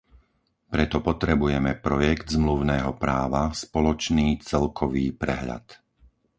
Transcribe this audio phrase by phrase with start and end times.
[0.73, 5.65] Preto potrebujeme projekt zmluvného práva, spoločný celkový prehľad.